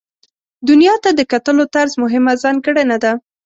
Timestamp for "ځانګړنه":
2.43-2.97